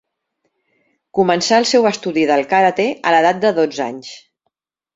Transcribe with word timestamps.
Començà 1.17 1.59
el 1.63 1.67
seu 1.73 1.85
estudi 1.91 2.25
del 2.31 2.43
karate 2.55 2.89
a 3.09 3.15
l'edat 3.17 3.45
de 3.47 3.55
dotze 3.61 3.87
anys. 3.89 4.13